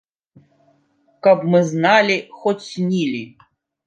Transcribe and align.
Каб 1.27 1.43
мы 1.55 1.59
зналі, 1.71 2.15
хоць 2.39 2.65
снілі! 2.71 3.21